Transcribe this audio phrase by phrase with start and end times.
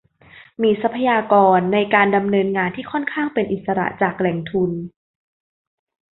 [0.61, 4.71] มีทรัพยากรในการดำเนินงานที่ค่อนข้างเป็นอิสระจากแหล่งทุน